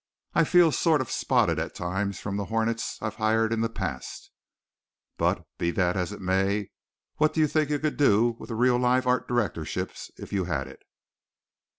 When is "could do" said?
7.77-8.35